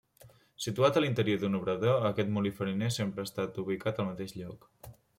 Situat 0.63 0.97
a 0.97 1.03
l'interior 1.03 1.43
d'un 1.43 1.59
obrador, 1.59 2.09
aquest 2.11 2.33
molí 2.39 2.55
fariner 2.61 2.91
ha 2.91 2.95
estat 2.97 3.25
sempre 3.45 3.49
ubicat 3.67 4.01
al 4.05 4.13
mateix 4.13 4.39
lloc. 4.43 4.71